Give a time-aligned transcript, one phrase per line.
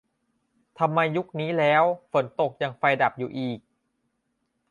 [0.79, 3.59] "ทำไมยุคนี้แล้ว ฝนตกแล้วยังไฟดับอยู่อีก"